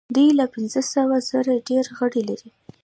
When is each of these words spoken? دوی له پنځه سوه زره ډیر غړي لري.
دوی 0.15 0.29
له 0.39 0.45
پنځه 0.53 0.81
سوه 0.93 1.15
زره 1.29 1.53
ډیر 1.69 1.85
غړي 1.97 2.21
لري. 2.29 2.49